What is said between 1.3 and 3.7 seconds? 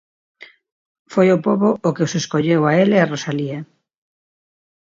o pobo o que os escolleu a el e a Rosalía.